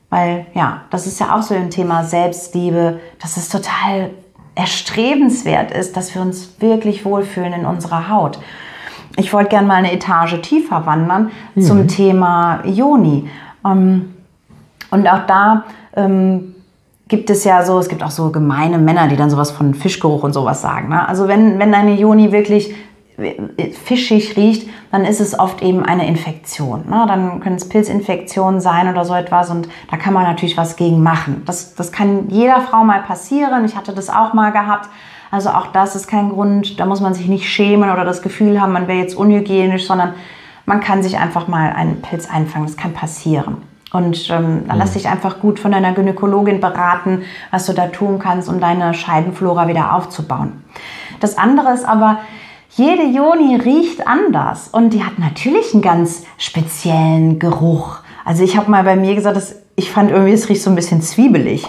Weil 0.09 0.45
ja, 0.53 0.83
das 0.89 1.05
ist 1.05 1.19
ja 1.19 1.35
auch 1.35 1.41
so 1.41 1.53
ein 1.53 1.69
Thema 1.69 2.05
Selbstliebe, 2.05 3.01
dass 3.21 3.35
es 3.35 3.49
total 3.49 4.11
erstrebenswert 4.55 5.71
ist, 5.71 5.95
dass 5.95 6.13
wir 6.13 6.21
uns 6.21 6.55
wirklich 6.59 7.05
wohlfühlen 7.05 7.53
in 7.53 7.65
unserer 7.65 8.09
Haut. 8.09 8.39
Ich 9.17 9.33
wollte 9.33 9.49
gerne 9.49 9.67
mal 9.67 9.75
eine 9.75 9.91
Etage 9.91 10.39
tiefer 10.41 10.85
wandern 10.85 11.31
zum 11.59 11.87
Thema 11.87 12.61
Joni. 12.65 13.29
Ähm, 13.65 14.13
und 14.89 15.07
auch 15.07 15.25
da 15.25 15.65
ähm, 15.95 16.55
gibt 17.07 17.29
es 17.29 17.43
ja 17.43 17.63
so, 17.65 17.77
es 17.79 17.89
gibt 17.89 18.03
auch 18.03 18.11
so 18.11 18.31
gemeine 18.31 18.77
Männer, 18.77 19.07
die 19.07 19.17
dann 19.17 19.29
sowas 19.29 19.51
von 19.51 19.73
Fischgeruch 19.73 20.23
und 20.23 20.33
sowas 20.33 20.61
sagen. 20.61 20.89
Ne? 20.89 21.07
Also 21.07 21.27
wenn, 21.27 21.59
wenn 21.59 21.71
deine 21.71 21.93
Joni 21.95 22.31
wirklich 22.31 22.73
fischig 23.85 24.35
riecht, 24.37 24.69
dann 24.91 25.05
ist 25.05 25.19
es 25.19 25.37
oft 25.37 25.61
eben 25.61 25.83
eine 25.83 26.07
Infektion. 26.07 26.89
Ne? 26.89 27.05
Dann 27.07 27.39
können 27.39 27.55
es 27.55 27.67
Pilzinfektionen 27.67 28.61
sein 28.61 28.89
oder 28.89 29.05
so 29.05 29.13
etwas 29.13 29.49
und 29.49 29.67
da 29.89 29.97
kann 29.97 30.13
man 30.13 30.23
natürlich 30.23 30.57
was 30.57 30.75
gegen 30.75 31.03
machen. 31.03 31.43
Das, 31.45 31.75
das 31.75 31.91
kann 31.91 32.29
jeder 32.29 32.61
Frau 32.61 32.83
mal 32.83 33.01
passieren. 33.01 33.65
Ich 33.65 33.75
hatte 33.75 33.93
das 33.93 34.09
auch 34.09 34.33
mal 34.33 34.51
gehabt. 34.51 34.89
Also 35.29 35.49
auch 35.49 35.67
das 35.67 35.95
ist 35.95 36.07
kein 36.07 36.29
Grund, 36.29 36.79
da 36.79 36.85
muss 36.85 36.99
man 36.99 37.13
sich 37.13 37.27
nicht 37.27 37.49
schämen 37.49 37.89
oder 37.89 38.03
das 38.03 38.21
Gefühl 38.21 38.59
haben, 38.59 38.73
man 38.73 38.87
wäre 38.87 38.99
jetzt 38.99 39.15
unhygienisch, 39.15 39.87
sondern 39.87 40.13
man 40.65 40.81
kann 40.81 41.03
sich 41.03 41.17
einfach 41.17 41.47
mal 41.47 41.71
einen 41.71 42.01
Pilz 42.01 42.29
einfangen. 42.29 42.67
Das 42.67 42.75
kann 42.75 42.93
passieren. 42.93 43.57
Und 43.93 44.29
ähm, 44.29 44.63
dann 44.67 44.77
lass 44.77 44.93
dich 44.93 45.07
einfach 45.09 45.39
gut 45.39 45.59
von 45.59 45.71
deiner 45.71 45.91
Gynäkologin 45.93 46.61
beraten, 46.61 47.23
was 47.49 47.65
du 47.65 47.73
da 47.73 47.87
tun 47.87 48.19
kannst, 48.19 48.47
um 48.47 48.59
deine 48.59 48.93
Scheidenflora 48.93 49.67
wieder 49.67 49.93
aufzubauen. 49.95 50.63
Das 51.19 51.37
andere 51.37 51.73
ist 51.73 51.85
aber, 51.85 52.19
jede 52.75 53.03
Joni 53.03 53.55
riecht 53.57 54.07
anders 54.07 54.69
und 54.69 54.91
die 54.91 55.03
hat 55.03 55.19
natürlich 55.19 55.73
einen 55.73 55.81
ganz 55.81 56.23
speziellen 56.37 57.37
Geruch. 57.37 57.99
Also 58.23 58.43
ich 58.43 58.55
habe 58.55 58.71
mal 58.71 58.83
bei 58.83 58.95
mir 58.95 59.15
gesagt, 59.15 59.35
dass 59.35 59.55
ich 59.75 59.91
fand 59.91 60.11
irgendwie, 60.11 60.33
es 60.33 60.47
riecht 60.47 60.61
so 60.61 60.69
ein 60.69 60.75
bisschen 60.75 61.01
zwiebelig. 61.01 61.67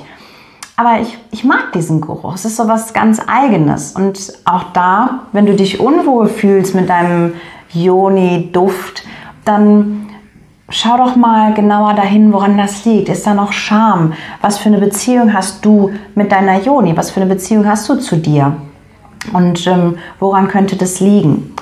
Aber 0.77 1.01
ich, 1.01 1.19
ich 1.31 1.45
mag 1.45 1.73
diesen 1.73 2.01
Geruch. 2.01 2.35
Es 2.35 2.45
ist 2.45 2.57
so 2.57 2.67
was 2.69 2.93
ganz 2.93 3.21
Eigenes. 3.27 3.93
Und 3.93 4.33
auch 4.45 4.65
da, 4.73 5.21
wenn 5.33 5.47
du 5.47 5.55
dich 5.55 5.81
unwohl 5.81 6.29
fühlst 6.29 6.75
mit 6.75 6.89
deinem 6.89 7.35
Joni-Duft, 7.73 9.05
dann 9.45 10.09
schau 10.69 10.97
doch 10.97 11.17
mal 11.17 11.53
genauer 11.53 11.95
dahin, 11.95 12.33
woran 12.33 12.57
das 12.57 12.85
liegt. 12.85 13.09
Ist 13.09 13.27
da 13.27 13.35
noch 13.35 13.53
Scham? 13.53 14.15
Was 14.41 14.59
für 14.59 14.69
eine 14.69 14.79
Beziehung 14.79 15.33
hast 15.33 15.65
du 15.65 15.93
mit 16.15 16.33
deiner 16.33 16.61
Joni? 16.61 16.97
Was 16.97 17.11
für 17.11 17.21
eine 17.21 17.33
Beziehung 17.33 17.67
hast 17.67 17.89
du 17.89 17.97
zu 17.97 18.17
dir? 18.17 18.57
Und 19.33 19.67
ähm, 19.67 19.99
woran 20.19 20.49
könnte 20.49 20.77
das 20.77 21.01
liegen? 21.01 21.55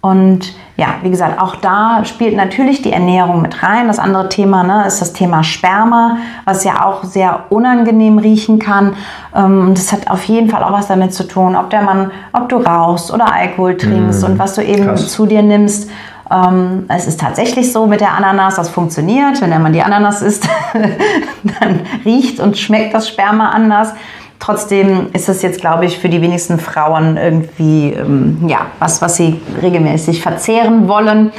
Und 0.00 0.54
ja, 0.76 0.94
wie 1.02 1.10
gesagt, 1.10 1.40
auch 1.40 1.56
da 1.56 2.04
spielt 2.04 2.36
natürlich 2.36 2.82
die 2.82 2.92
Ernährung 2.92 3.42
mit 3.42 3.64
rein. 3.64 3.88
Das 3.88 3.98
andere 3.98 4.28
Thema 4.28 4.62
ne, 4.62 4.86
ist 4.86 5.00
das 5.00 5.12
Thema 5.12 5.42
Sperma, 5.42 6.18
was 6.44 6.62
ja 6.62 6.84
auch 6.86 7.02
sehr 7.02 7.46
unangenehm 7.50 8.18
riechen 8.18 8.60
kann. 8.60 8.94
Ähm, 9.34 9.72
das 9.74 9.92
hat 9.92 10.08
auf 10.08 10.22
jeden 10.24 10.48
Fall 10.48 10.62
auch 10.62 10.72
was 10.72 10.86
damit 10.86 11.12
zu 11.12 11.26
tun, 11.26 11.56
ob 11.56 11.70
der 11.70 11.82
Mann, 11.82 12.12
ob 12.32 12.48
du 12.48 12.58
rauchst 12.58 13.12
oder 13.12 13.32
Alkohol 13.32 13.76
trinkst 13.76 14.22
und 14.22 14.38
was 14.38 14.54
du 14.54 14.62
eben 14.62 14.84
krass. 14.84 15.08
zu 15.08 15.26
dir 15.26 15.42
nimmst. 15.42 15.90
Ähm, 16.30 16.84
es 16.88 17.08
ist 17.08 17.18
tatsächlich 17.18 17.72
so 17.72 17.86
mit 17.86 18.00
der 18.00 18.12
Ananas, 18.14 18.54
das 18.54 18.68
funktioniert. 18.68 19.40
Wenn 19.40 19.50
der 19.50 19.58
Mann 19.58 19.72
die 19.72 19.82
Ananas 19.82 20.22
isst, 20.22 20.48
dann 21.60 21.80
riecht 22.04 22.38
und 22.38 22.56
schmeckt 22.56 22.94
das 22.94 23.08
Sperma 23.08 23.48
anders. 23.48 23.94
Trotzdem 24.38 25.08
ist 25.12 25.28
es 25.28 25.42
jetzt, 25.42 25.60
glaube 25.60 25.84
ich, 25.84 25.98
für 25.98 26.08
die 26.08 26.22
wenigsten 26.22 26.58
Frauen 26.58 27.16
irgendwie 27.16 27.92
ähm, 27.92 28.44
ja, 28.46 28.66
was, 28.78 29.02
was 29.02 29.16
sie 29.16 29.40
regelmäßig 29.60 30.22
verzehren 30.22 30.88
wollen. 30.88 31.32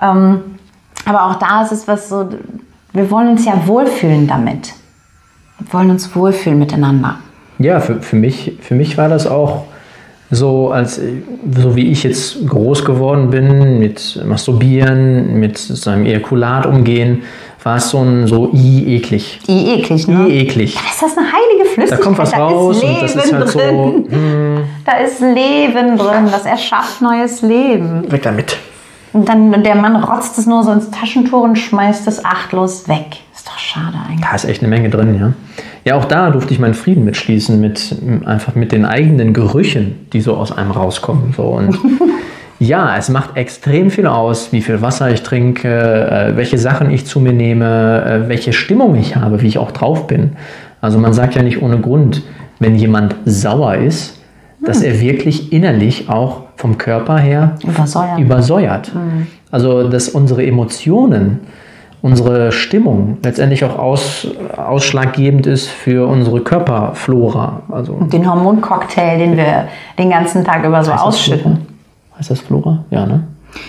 Ähm, 0.00 0.40
aber 1.04 1.26
auch 1.26 1.36
da 1.36 1.62
ist 1.62 1.72
es 1.72 1.86
was 1.86 2.08
so, 2.08 2.28
wir 2.92 3.10
wollen 3.10 3.28
uns 3.28 3.44
ja 3.44 3.66
wohlfühlen 3.66 4.26
damit. 4.26 4.72
Wir 5.58 5.72
wollen 5.72 5.90
uns 5.90 6.14
wohlfühlen 6.14 6.58
miteinander. 6.58 7.16
Ja, 7.58 7.80
für, 7.80 8.00
für, 8.02 8.16
mich, 8.16 8.58
für 8.60 8.74
mich 8.74 8.98
war 8.98 9.08
das 9.08 9.26
auch 9.26 9.64
so, 10.30 10.70
als 10.70 10.96
so 10.96 11.76
wie 11.76 11.90
ich 11.90 12.02
jetzt 12.02 12.46
groß 12.46 12.84
geworden 12.84 13.30
bin, 13.30 13.78
mit 13.78 14.20
Masturbieren, 14.24 15.38
mit 15.38 15.58
seinem 15.58 16.06
Ejakulat 16.06 16.66
umgehen, 16.66 17.22
war 17.62 17.76
es 17.76 17.90
so 17.90 17.98
ein 17.98 18.26
so 18.26 18.50
i 18.52 18.96
eklig. 18.96 19.40
I 19.48 19.74
eklig, 19.74 20.06
ne? 20.06 20.28
I 20.28 20.38
eklig. 20.40 20.76
Ist 20.76 21.02
das 21.02 21.16
eine 21.16 21.26
heilige 21.26 21.64
Flüssigkeit? 21.68 21.98
Da 21.98 22.04
kommt 22.04 22.18
was 22.18 22.32
raus 22.36 22.76
ist 22.76 22.84
und 22.84 23.02
das 23.02 23.14
ist 23.14 23.24
Leben 23.24 23.38
halt 23.38 23.48
so. 23.48 23.58
drin. 23.58 24.64
Da 24.84 24.92
ist 24.98 25.20
Leben 25.20 25.98
drin, 25.98 26.28
das 26.30 26.44
erschafft 26.44 27.02
neues 27.02 27.42
Leben. 27.42 28.10
Weg 28.10 28.22
damit. 28.22 28.56
Und 29.12 29.28
dann 29.28 29.64
der 29.64 29.74
Mann 29.74 29.96
rotzt 29.96 30.38
es 30.38 30.46
nur 30.46 30.62
so 30.62 30.72
ins 30.72 30.90
Taschentuch 30.90 31.42
und 31.42 31.56
schmeißt 31.56 32.06
es 32.06 32.24
achtlos 32.24 32.86
weg. 32.88 33.16
Ist 33.34 33.48
doch 33.48 33.58
schade 33.58 33.96
eigentlich. 34.06 34.28
Da 34.28 34.36
ist 34.36 34.44
echt 34.44 34.62
eine 34.62 34.68
Menge 34.68 34.90
drin, 34.90 35.18
ja. 35.18 35.32
Ja, 35.86 35.94
auch 35.94 36.04
da 36.04 36.30
durfte 36.30 36.52
ich 36.52 36.58
meinen 36.58 36.74
Frieden 36.74 37.04
mitschließen, 37.04 37.60
mit 37.60 37.94
einfach 38.24 38.56
mit 38.56 38.72
den 38.72 38.84
eigenen 38.84 39.32
Gerüchen, 39.32 39.94
die 40.12 40.20
so 40.20 40.34
aus 40.34 40.50
einem 40.50 40.72
rauskommen. 40.72 41.32
So. 41.36 41.44
Und 41.44 41.78
ja, 42.58 42.96
es 42.96 43.08
macht 43.08 43.36
extrem 43.36 43.90
viel 43.90 44.08
aus, 44.08 44.52
wie 44.52 44.62
viel 44.62 44.82
Wasser 44.82 45.12
ich 45.12 45.22
trinke, 45.22 45.68
äh, 45.68 46.36
welche 46.36 46.58
Sachen 46.58 46.90
ich 46.90 47.06
zu 47.06 47.20
mir 47.20 47.32
nehme, 47.32 48.04
äh, 48.04 48.28
welche 48.28 48.52
Stimmung 48.52 48.96
ich 48.96 49.14
habe, 49.14 49.40
wie 49.42 49.46
ich 49.46 49.58
auch 49.58 49.70
drauf 49.70 50.08
bin. 50.08 50.32
Also 50.80 50.98
man 50.98 51.12
sagt 51.12 51.36
ja 51.36 51.42
nicht 51.44 51.62
ohne 51.62 51.78
Grund, 51.78 52.24
wenn 52.58 52.74
jemand 52.74 53.14
sauer 53.24 53.76
ist, 53.76 54.20
dass 54.64 54.82
er 54.82 55.00
wirklich 55.00 55.52
innerlich 55.52 56.08
auch 56.08 56.42
vom 56.56 56.78
Körper 56.78 57.16
her 57.18 57.54
Übersäuert. 57.62 58.18
übersäuert. 58.18 58.92
Also, 59.52 59.88
dass 59.88 60.08
unsere 60.08 60.44
Emotionen, 60.44 61.40
unsere 62.02 62.52
Stimmung 62.52 63.18
letztendlich 63.22 63.64
auch 63.64 63.78
aus, 63.78 64.26
ausschlaggebend 64.56 65.46
ist 65.46 65.68
für 65.68 66.06
unsere 66.06 66.40
Körperflora. 66.40 67.62
Also, 67.70 67.94
Den 67.94 68.30
Hormoncocktail, 68.30 69.18
den 69.18 69.36
wir 69.36 69.68
den 69.98 70.10
ganzen 70.10 70.44
Tag 70.44 70.64
über 70.64 70.82
so 70.82 70.92
heißt 70.92 71.00
das 71.00 71.06
ausschütten. 71.06 71.40
Flora? 71.42 72.18
Heißt 72.18 72.30
das 72.30 72.40
Flora? 72.40 72.84
Ja, 72.90 73.06
ne? 73.06 73.24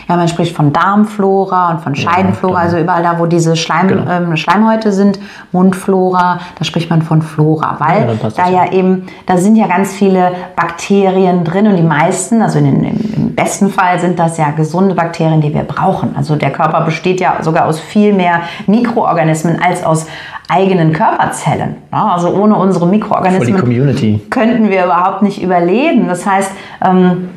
Ja, 0.08 0.16
man 0.16 0.28
spricht 0.28 0.56
von 0.56 0.74
Darmflora 0.74 1.72
und 1.72 1.82
von 1.82 1.96
Scheidenflora, 1.96 2.54
Darm. 2.56 2.64
also 2.64 2.78
überall 2.78 3.04
da, 3.04 3.20
wo 3.20 3.26
diese 3.26 3.56
Schleim, 3.56 3.88
Genau. 3.88 4.10
ähm, 4.10 4.38
Schleimhäute 4.38 4.92
sind, 4.92 5.20
Mundflora, 5.52 6.40
da 6.58 6.64
spricht 6.64 6.90
man 6.90 7.02
von 7.02 7.22
Flora, 7.22 7.76
weil 7.80 8.08
Ja, 8.22 8.30
da 8.30 8.50
ja 8.50 8.72
eben, 8.72 9.08
da 9.26 9.38
sind 9.38 9.56
ja 9.56 9.68
ganz 9.68 9.94
viele 9.94 10.32
Bakterien 10.56 11.44
drin 11.44 11.68
und 11.68 11.76
die 11.78 11.84
meisten, 11.84 12.42
also 12.42 12.60
in 12.60 12.66
den, 12.66 12.84
im, 12.84 13.36
besten 13.36 13.70
Fall 13.70 14.00
sind 14.00 14.18
das 14.18 14.38
ja 14.38 14.50
gesunde 14.50 14.96
Bakterien, 14.96 15.42
die 15.42 15.54
wir 15.54 15.62
brauchen. 15.64 16.16
Also 16.18 16.36
der 16.36 16.50
Körper 16.52 16.82
besteht 16.82 17.20
ja 17.20 17.36
sogar 17.42 17.66
aus 17.68 17.80
viel 17.80 18.12
mehr 18.14 18.42
Mikroorganismen 18.66 19.62
als 19.62 19.84
aus 19.84 20.08
eigenen 20.50 20.92
Körperzellen. 20.92 21.76
Ja, 21.92 22.14
also 22.14 22.30
ohne 22.30 22.56
unsere 22.56 22.88
Mikroorganismen 22.88 24.30
könnten 24.30 24.70
wir 24.70 24.86
überhaupt 24.86 25.22
nicht 25.22 25.42
überleben. 25.42 26.08
Das 26.08 26.26
heißt, 26.26 26.52
ähm, 26.84 27.30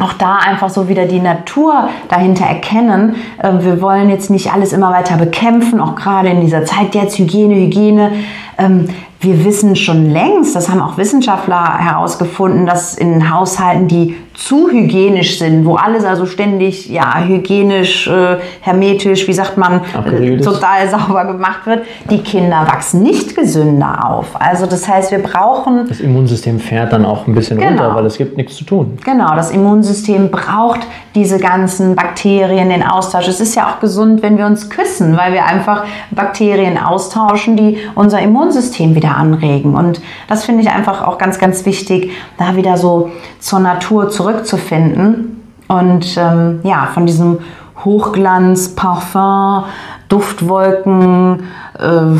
auch 0.00 0.12
da 0.12 0.36
einfach 0.36 0.70
so 0.70 0.88
wieder 0.88 1.06
die 1.06 1.20
Natur 1.20 1.88
dahinter 2.08 2.44
erkennen. 2.44 3.16
Äh, 3.42 3.52
wir 3.60 3.80
wollen 3.80 4.10
jetzt 4.10 4.30
nicht 4.30 4.52
alles 4.52 4.72
immer 4.72 4.92
weiter 4.92 5.16
bekämpfen, 5.16 5.80
auch 5.80 5.96
gerade 5.96 6.28
in 6.28 6.40
dieser 6.40 6.64
Zeit 6.64 6.94
jetzt 6.94 7.18
Hygiene, 7.18 7.54
Hygiene. 7.56 8.12
Ähm, 8.58 8.88
wir 9.20 9.44
wissen 9.44 9.74
schon 9.74 10.10
längst, 10.10 10.54
das 10.54 10.68
haben 10.68 10.80
auch 10.80 10.96
Wissenschaftler 10.96 11.78
herausgefunden, 11.78 12.66
dass 12.66 12.94
in 12.94 13.34
Haushalten, 13.34 13.88
die 13.88 14.16
zu 14.38 14.70
hygienisch 14.70 15.40
sind, 15.40 15.66
wo 15.66 15.74
alles 15.74 16.04
also 16.04 16.24
ständig 16.24 16.88
ja 16.88 17.18
hygienisch, 17.18 18.06
äh, 18.06 18.36
hermetisch, 18.60 19.26
wie 19.26 19.32
sagt 19.32 19.58
man, 19.58 19.80
äh, 20.06 20.38
total 20.38 20.88
sauber 20.88 21.24
gemacht 21.24 21.66
wird, 21.66 21.84
die 22.08 22.18
Kinder 22.18 22.64
wachsen 22.66 23.02
nicht 23.02 23.34
gesünder 23.34 24.08
auf. 24.08 24.40
Also 24.40 24.66
das 24.66 24.86
heißt, 24.88 25.10
wir 25.10 25.18
brauchen 25.18 25.88
das 25.88 25.98
Immunsystem 26.00 26.60
fährt 26.60 26.92
dann 26.92 27.04
auch 27.04 27.26
ein 27.26 27.34
bisschen 27.34 27.58
genau. 27.58 27.82
runter, 27.82 27.94
weil 27.96 28.06
es 28.06 28.16
gibt 28.16 28.36
nichts 28.36 28.56
zu 28.56 28.64
tun. 28.64 28.98
Genau, 29.04 29.34
das 29.34 29.50
Immunsystem 29.50 30.30
braucht 30.30 30.80
diese 31.16 31.38
ganzen 31.38 31.96
Bakterien, 31.96 32.68
den 32.68 32.84
Austausch. 32.84 33.26
Es 33.26 33.40
ist 33.40 33.56
ja 33.56 33.66
auch 33.66 33.80
gesund, 33.80 34.22
wenn 34.22 34.38
wir 34.38 34.46
uns 34.46 34.70
küssen, 34.70 35.16
weil 35.16 35.32
wir 35.32 35.46
einfach 35.46 35.84
Bakterien 36.12 36.78
austauschen, 36.78 37.56
die 37.56 37.78
unser 37.96 38.20
Immunsystem 38.20 38.94
wieder 38.94 39.16
anregen. 39.16 39.74
Und 39.74 40.00
das 40.28 40.44
finde 40.44 40.62
ich 40.62 40.70
einfach 40.70 41.04
auch 41.04 41.18
ganz, 41.18 41.40
ganz 41.40 41.66
wichtig, 41.66 42.12
da 42.36 42.54
wieder 42.54 42.76
so 42.76 43.10
zur 43.40 43.58
Natur 43.58 44.10
zurückzufinden. 44.28 45.42
Und 45.68 46.16
ähm, 46.16 46.60
ja, 46.62 46.88
von 46.92 47.06
diesem 47.06 47.38
Hochglanz, 47.84 48.74
Parfum, 48.74 49.64
Duftwolken, 50.08 51.42
äh, 51.78 52.18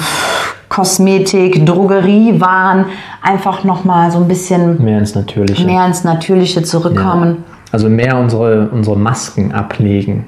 Kosmetik, 0.69 1.65
Drogeriewaren 1.65 2.87
einfach 3.23 3.65
nochmal 3.65 4.11
so 4.11 4.19
ein 4.19 4.29
bisschen 4.29 4.83
mehr 4.85 4.99
ins 4.99 5.15
Natürliche, 5.15 5.65
mehr 5.65 5.87
ins 5.87 6.05
Natürliche 6.05 6.63
zurückkommen. 6.63 7.39
Ja. 7.39 7.55
Also 7.73 7.89
mehr 7.89 8.19
unsere, 8.19 8.69
unsere 8.69 8.97
Masken 8.97 9.53
ablegen. 9.53 10.27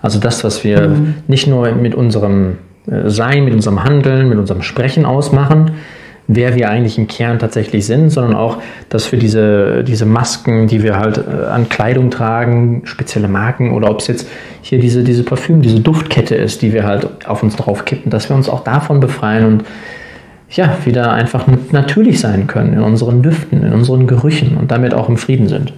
Also 0.00 0.18
das, 0.18 0.42
was 0.42 0.64
wir 0.64 0.88
mhm. 0.88 1.14
nicht 1.28 1.46
nur 1.46 1.72
mit 1.72 1.94
unserem 1.94 2.58
äh, 2.86 3.08
Sein, 3.08 3.44
mit 3.44 3.54
unserem 3.54 3.84
Handeln, 3.84 4.28
mit 4.28 4.38
unserem 4.38 4.62
Sprechen 4.62 5.04
ausmachen, 5.04 5.72
wer 6.26 6.54
wir 6.54 6.70
eigentlich 6.70 6.98
im 6.98 7.06
Kern 7.06 7.38
tatsächlich 7.38 7.86
sind, 7.86 8.10
sondern 8.10 8.34
auch, 8.34 8.58
dass 8.88 9.10
wir 9.12 9.18
diese, 9.18 9.84
diese 9.84 10.06
Masken, 10.06 10.66
die 10.66 10.82
wir 10.82 10.96
halt 10.96 11.18
äh, 11.18 11.46
an 11.46 11.68
Kleidung 11.68 12.10
tragen, 12.10 12.82
spezielle 12.84 13.28
Marken 13.28 13.72
oder 13.72 13.90
ob 13.90 14.00
es 14.00 14.06
jetzt 14.06 14.28
hier 14.62 14.78
diese, 14.78 15.04
diese 15.04 15.22
Parfüm, 15.22 15.60
diese 15.60 15.80
Duftkette 15.80 16.34
ist, 16.34 16.62
die 16.62 16.72
wir 16.72 16.84
halt 16.84 17.26
auf 17.26 17.42
uns 17.42 17.56
draufkippen, 17.56 18.10
dass 18.10 18.28
wir 18.28 18.36
uns 18.36 18.48
auch 18.48 18.64
davon 18.64 19.00
befreien 19.00 19.44
und 19.44 19.64
ja, 20.50 20.76
wieder 20.84 21.12
einfach 21.12 21.46
natürlich 21.72 22.20
sein 22.20 22.46
können 22.46 22.74
in 22.74 22.80
unseren 22.80 23.22
Düften, 23.22 23.64
in 23.64 23.72
unseren 23.72 24.06
Gerüchen 24.06 24.56
und 24.56 24.70
damit 24.70 24.94
auch 24.94 25.08
im 25.08 25.16
Frieden 25.16 25.48
sind. 25.48 25.72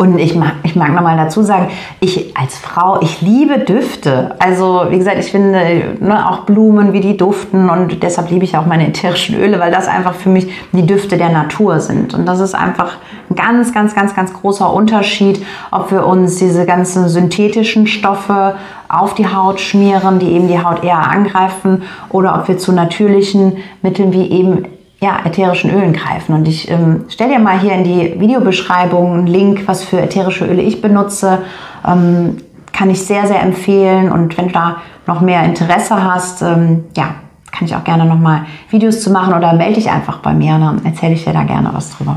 Und 0.00 0.18
ich 0.18 0.34
mag, 0.34 0.54
ich 0.62 0.76
mag 0.76 0.94
nochmal 0.94 1.18
dazu 1.18 1.42
sagen, 1.42 1.68
ich 2.00 2.34
als 2.34 2.56
Frau, 2.56 3.02
ich 3.02 3.20
liebe 3.20 3.58
Düfte. 3.58 4.34
Also 4.38 4.86
wie 4.88 4.96
gesagt, 4.96 5.18
ich 5.18 5.30
finde 5.30 5.98
ne, 6.00 6.26
auch 6.26 6.46
Blumen, 6.46 6.94
wie 6.94 7.00
die 7.00 7.18
duften 7.18 7.68
und 7.68 8.02
deshalb 8.02 8.30
liebe 8.30 8.46
ich 8.46 8.56
auch 8.56 8.64
meine 8.64 8.88
ätherischen 8.88 9.38
Öle, 9.38 9.60
weil 9.60 9.70
das 9.70 9.88
einfach 9.88 10.14
für 10.14 10.30
mich 10.30 10.50
die 10.72 10.86
Düfte 10.86 11.18
der 11.18 11.28
Natur 11.28 11.80
sind. 11.80 12.14
Und 12.14 12.24
das 12.24 12.40
ist 12.40 12.54
einfach 12.54 12.96
ein 13.28 13.36
ganz, 13.36 13.74
ganz, 13.74 13.94
ganz, 13.94 14.16
ganz 14.16 14.32
großer 14.32 14.72
Unterschied, 14.72 15.44
ob 15.70 15.92
wir 15.92 16.06
uns 16.06 16.36
diese 16.36 16.64
ganzen 16.64 17.06
synthetischen 17.10 17.86
Stoffe 17.86 18.54
auf 18.88 19.12
die 19.12 19.26
Haut 19.26 19.60
schmieren, 19.60 20.18
die 20.18 20.32
eben 20.32 20.48
die 20.48 20.64
Haut 20.64 20.82
eher 20.82 21.10
angreifen, 21.10 21.82
oder 22.08 22.36
ob 22.36 22.48
wir 22.48 22.56
zu 22.56 22.72
natürlichen 22.72 23.58
Mitteln 23.82 24.14
wie 24.14 24.30
eben 24.30 24.64
ja, 25.00 25.18
ätherischen 25.24 25.70
Ölen 25.70 25.92
greifen. 25.92 26.34
Und 26.34 26.46
ich 26.46 26.70
ähm, 26.70 27.06
stelle 27.08 27.34
dir 27.34 27.38
mal 27.38 27.58
hier 27.58 27.72
in 27.72 27.84
die 27.84 28.20
Videobeschreibung 28.20 29.14
einen 29.14 29.26
Link, 29.26 29.66
was 29.66 29.82
für 29.82 30.00
ätherische 30.00 30.44
Öle 30.44 30.62
ich 30.62 30.82
benutze. 30.82 31.38
Ähm, 31.86 32.36
kann 32.72 32.90
ich 32.90 33.04
sehr, 33.04 33.26
sehr 33.26 33.42
empfehlen. 33.42 34.12
Und 34.12 34.36
wenn 34.36 34.48
du 34.48 34.52
da 34.52 34.76
noch 35.06 35.20
mehr 35.22 35.42
Interesse 35.44 36.04
hast, 36.04 36.42
ähm, 36.42 36.84
ja, 36.96 37.14
kann 37.50 37.66
ich 37.66 37.74
auch 37.74 37.84
gerne 37.84 38.04
nochmal 38.04 38.42
Videos 38.70 39.02
zu 39.02 39.10
machen 39.10 39.34
oder 39.34 39.54
melde 39.54 39.74
dich 39.74 39.90
einfach 39.90 40.18
bei 40.18 40.32
mir, 40.32 40.58
dann 40.58 40.84
erzähle 40.84 41.14
ich 41.14 41.24
dir 41.24 41.32
da 41.32 41.42
gerne 41.44 41.70
was 41.72 41.90
drüber. 41.96 42.16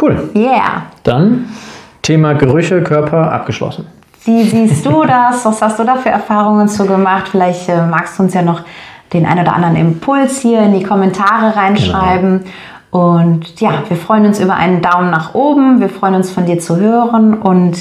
Cool. 0.00 0.30
Yeah. 0.34 0.82
Dann 1.04 1.46
Thema 2.02 2.34
Gerüche, 2.34 2.82
Körper 2.82 3.32
abgeschlossen. 3.32 3.86
Wie 4.24 4.42
siehst 4.42 4.84
du 4.84 5.04
das? 5.04 5.44
Was 5.44 5.62
hast 5.62 5.78
du 5.78 5.84
da 5.84 5.96
für 5.96 6.08
Erfahrungen 6.08 6.66
zu 6.68 6.86
gemacht? 6.86 7.28
Vielleicht 7.30 7.68
äh, 7.68 7.86
magst 7.86 8.18
du 8.18 8.24
uns 8.24 8.34
ja 8.34 8.42
noch 8.42 8.62
den 9.12 9.26
ein 9.26 9.38
oder 9.38 9.54
anderen 9.54 9.76
Impuls 9.76 10.40
hier 10.40 10.62
in 10.62 10.78
die 10.78 10.82
Kommentare 10.82 11.56
reinschreiben. 11.56 12.40
Genau. 12.40 12.50
Und 12.90 13.60
ja, 13.60 13.82
wir 13.88 13.96
freuen 13.96 14.26
uns 14.26 14.40
über 14.40 14.54
einen 14.54 14.80
Daumen 14.80 15.10
nach 15.10 15.34
oben. 15.34 15.80
Wir 15.80 15.88
freuen 15.88 16.14
uns 16.14 16.30
von 16.30 16.46
dir 16.46 16.58
zu 16.58 16.76
hören 16.76 17.34
und 17.34 17.76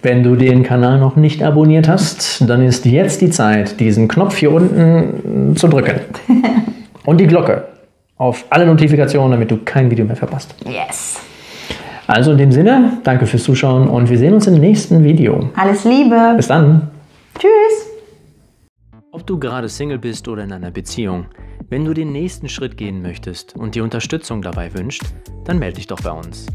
wenn 0.00 0.22
du 0.22 0.36
den 0.36 0.62
Kanal 0.62 1.00
noch 1.00 1.16
nicht 1.16 1.42
abonniert 1.42 1.88
hast, 1.88 2.48
dann 2.48 2.62
ist 2.62 2.86
jetzt 2.86 3.20
die 3.20 3.30
Zeit, 3.30 3.80
diesen 3.80 4.06
Knopf 4.06 4.36
hier 4.36 4.52
unten 4.52 5.56
zu 5.56 5.66
drücken. 5.66 6.00
Und 7.04 7.18
die 7.18 7.26
Glocke 7.26 7.64
auf 8.18 8.44
alle 8.50 8.66
Notifikationen, 8.66 9.30
damit 9.32 9.50
du 9.50 9.56
kein 9.64 9.90
Video 9.90 10.04
mehr 10.04 10.16
verpasst. 10.16 10.54
Yes. 10.66 11.18
Also 12.06 12.32
in 12.32 12.38
dem 12.38 12.52
Sinne, 12.52 12.98
danke 13.04 13.26
fürs 13.26 13.44
Zuschauen 13.44 13.88
und 13.88 14.10
wir 14.10 14.18
sehen 14.18 14.34
uns 14.34 14.46
im 14.46 14.54
nächsten 14.54 15.04
Video. 15.04 15.50
Alles 15.56 15.84
Liebe. 15.84 16.34
Bis 16.36 16.48
dann. 16.48 16.88
Tschüss. 17.38 17.77
Du 19.28 19.38
gerade 19.38 19.68
Single 19.68 19.98
bist 19.98 20.26
oder 20.26 20.42
in 20.42 20.52
einer 20.52 20.70
Beziehung, 20.70 21.26
wenn 21.68 21.84
du 21.84 21.92
den 21.92 22.12
nächsten 22.12 22.48
Schritt 22.48 22.78
gehen 22.78 23.02
möchtest 23.02 23.54
und 23.54 23.74
dir 23.74 23.84
Unterstützung 23.84 24.40
dabei 24.40 24.72
wünscht, 24.72 25.02
dann 25.44 25.58
melde 25.58 25.76
dich 25.76 25.86
doch 25.86 26.00
bei 26.00 26.12
uns. 26.12 26.46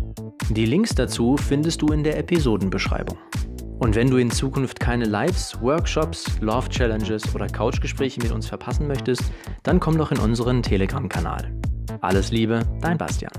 Die 0.50 0.66
Links 0.66 0.96
dazu 0.96 1.38
findest 1.38 1.83
du 1.83 1.90
in 1.90 2.03
der 2.03 2.18
Episodenbeschreibung. 2.18 3.20
Und 3.77 3.94
wenn 3.94 4.09
du 4.09 4.18
in 4.18 4.31
Zukunft 4.31 4.79
keine 4.79 5.05
Lives, 5.05 5.62
Workshops, 5.62 6.25
Love 6.42 6.68
Challenges 6.70 7.36
oder 7.36 7.46
Couchgespräche 7.46 8.20
mit 8.20 8.31
uns 8.31 8.48
verpassen 8.48 8.88
möchtest, 8.88 9.22
dann 9.62 9.79
komm 9.79 9.96
doch 10.00 10.12
in 10.12 10.18
unseren 10.18 10.64
Telegram-Kanal. 10.64 11.53
Alles 12.01 12.31
Liebe, 12.31 12.64
dein 12.81 12.98
Bastian. 12.98 13.33